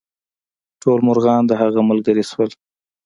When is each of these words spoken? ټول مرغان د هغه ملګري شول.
ټول 0.81 0.99
مرغان 1.07 1.41
د 1.47 1.51
هغه 1.61 1.81
ملګري 1.89 2.23
شول. 2.29 2.49